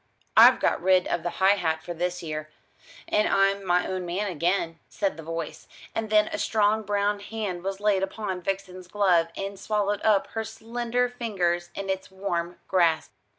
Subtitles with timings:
[0.35, 2.49] "I've got rid of the high hat for this year,
[3.07, 7.63] and I'm my own man again," said the voice; and then a strong brown hand
[7.63, 13.11] was laid upon Vixen's glove, and swallowed up her slender fingers in its warm grasp.